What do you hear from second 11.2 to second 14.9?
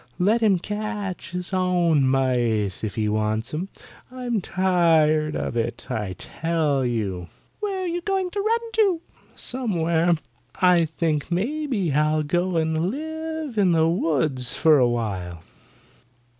maybe I'll go and live in the woods for